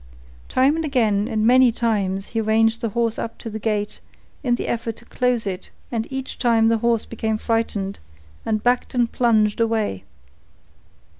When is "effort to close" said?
4.67-5.45